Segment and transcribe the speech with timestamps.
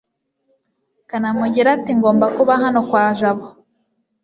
[1.09, 3.45] kanamugire ati ngomba kuba hano kwa jabo